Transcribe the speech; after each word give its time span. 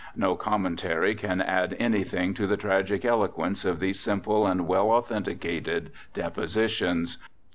No 0.15 0.35
commentary 0.35 1.13
can 1.13 1.41
add 1.41 1.77
anything 1.77 2.33
to 2.33 2.47
the 2.47 2.57
tragic 2.57 3.05
eloquence 3.05 3.63
of 3.65 3.79
these 3.79 3.99
simple 3.99 4.47
and 4.47 4.65
well 4.67 4.89
authenticated 4.89 5.91
depositions. 6.15 7.19